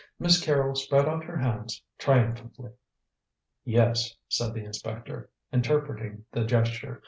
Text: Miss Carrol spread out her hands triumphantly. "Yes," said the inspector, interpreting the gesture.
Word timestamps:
Miss 0.17 0.43
Carrol 0.43 0.73
spread 0.73 1.07
out 1.07 1.23
her 1.25 1.37
hands 1.37 1.83
triumphantly. 1.99 2.71
"Yes," 3.63 4.15
said 4.27 4.55
the 4.55 4.63
inspector, 4.65 5.29
interpreting 5.53 6.25
the 6.31 6.43
gesture. 6.43 6.99